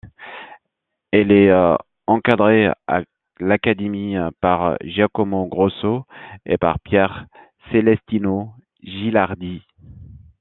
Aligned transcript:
Il 1.13 1.31
est 1.31 1.51
encadré 2.07 2.71
à 2.87 3.03
l'Académie 3.39 4.15
par 4.41 4.75
Giacomo 4.83 5.45
Grosso 5.45 6.07
et 6.47 6.57
par 6.57 6.79
Pier 6.79 7.05
Celestino 7.71 8.49
Gilardi. 8.81 9.61